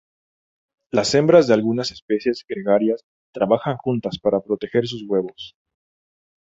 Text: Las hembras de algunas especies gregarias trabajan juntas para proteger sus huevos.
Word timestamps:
Las 0.89 1.13
hembras 1.13 1.45
de 1.45 1.53
algunas 1.53 1.91
especies 1.91 2.43
gregarias 2.49 3.05
trabajan 3.31 3.77
juntas 3.77 4.17
para 4.17 4.41
proteger 4.41 4.87
sus 4.87 5.03
huevos. 5.07 5.55